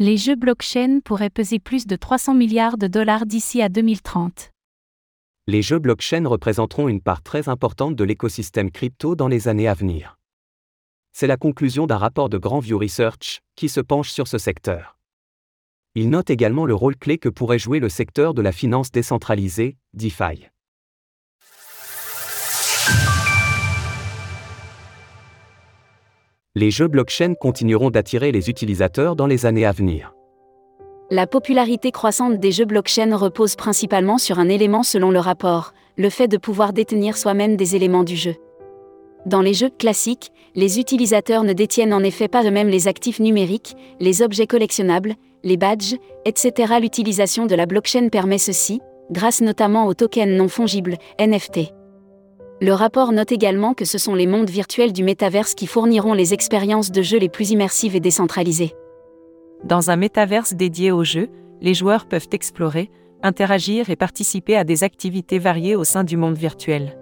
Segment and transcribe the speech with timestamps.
[0.00, 4.52] Les jeux blockchain pourraient peser plus de 300 milliards de dollars d'ici à 2030.
[5.48, 9.74] Les jeux blockchain représenteront une part très importante de l'écosystème crypto dans les années à
[9.74, 10.16] venir.
[11.10, 15.00] C'est la conclusion d'un rapport de Grand View Research qui se penche sur ce secteur.
[15.96, 19.78] Il note également le rôle clé que pourrait jouer le secteur de la finance décentralisée,
[19.94, 20.46] DeFi.
[26.60, 30.12] Les jeux blockchain continueront d'attirer les utilisateurs dans les années à venir.
[31.08, 36.10] La popularité croissante des jeux blockchain repose principalement sur un élément selon le rapport, le
[36.10, 38.34] fait de pouvoir détenir soi-même des éléments du jeu.
[39.24, 43.76] Dans les jeux classiques, les utilisateurs ne détiennent en effet pas eux-mêmes les actifs numériques,
[44.00, 45.14] les objets collectionnables,
[45.44, 45.94] les badges,
[46.24, 46.74] etc.
[46.80, 48.80] L'utilisation de la blockchain permet ceci,
[49.12, 51.77] grâce notamment aux tokens non fongibles, NFT.
[52.60, 56.34] Le rapport note également que ce sont les mondes virtuels du métaverse qui fourniront les
[56.34, 58.74] expériences de jeu les plus immersives et décentralisées.
[59.62, 61.28] Dans un métaverse dédié aux jeux,
[61.60, 62.90] les joueurs peuvent explorer,
[63.22, 66.98] interagir et participer à des activités variées au sein du monde virtuel.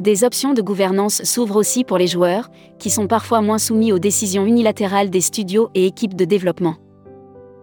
[0.00, 2.50] Des options de gouvernance s'ouvrent aussi pour les joueurs,
[2.80, 6.74] qui sont parfois moins soumis aux décisions unilatérales des studios et équipes de développement.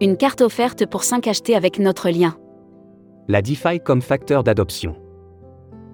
[0.00, 2.36] Une carte offerte pour 5 acheter avec notre lien.
[3.26, 4.94] La DeFi comme facteur d'adoption.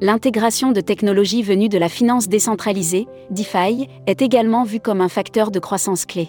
[0.00, 5.50] L'intégration de technologies venues de la finance décentralisée, DeFi, est également vue comme un facteur
[5.50, 6.28] de croissance clé.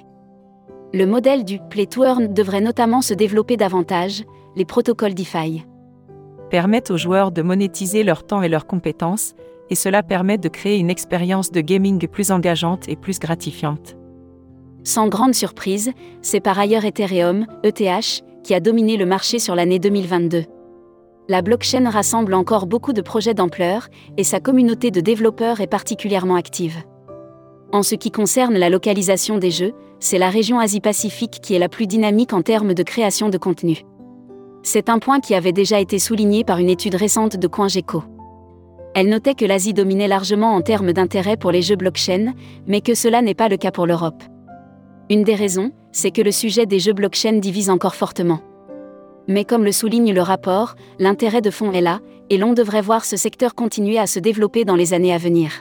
[0.94, 4.24] Le modèle du Play to Earn devrait notamment se développer davantage,
[4.56, 5.66] les protocoles DeFi
[6.50, 9.36] permettent aux joueurs de monétiser leur temps et leurs compétences,
[9.70, 13.98] et cela permet de créer une expérience de gaming plus engageante et plus gratifiante.
[14.84, 19.80] Sans grande surprise, c'est par ailleurs Ethereum, ETH, qui a dominé le marché sur l'année
[19.80, 20.46] 2022.
[21.30, 26.36] La blockchain rassemble encore beaucoup de projets d'ampleur, et sa communauté de développeurs est particulièrement
[26.36, 26.78] active.
[27.74, 31.68] En ce qui concerne la localisation des jeux, c'est la région Asie-Pacifique qui est la
[31.68, 33.82] plus dynamique en termes de création de contenu.
[34.64, 38.04] C'est un point qui avait déjà été souligné par une étude récente de CoinGecko.
[38.96, 42.36] Elle notait que l'Asie dominait largement en termes d'intérêt pour les jeux blockchain,
[42.68, 44.24] mais que cela n'est pas le cas pour l'Europe.
[45.10, 48.40] Une des raisons, c'est que le sujet des jeux blockchain divise encore fortement.
[49.28, 52.00] Mais comme le souligne le rapport, l'intérêt de fond est là,
[52.30, 55.52] et l'on devrait voir ce secteur continuer à se développer dans les années à venir.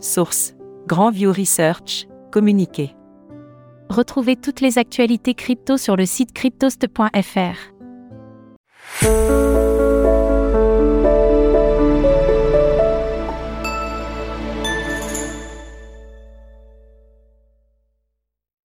[0.00, 0.54] Source
[0.86, 2.94] Grand View Research, communiqué.
[3.88, 7.77] Retrouvez toutes les actualités crypto sur le site cryptost.fr.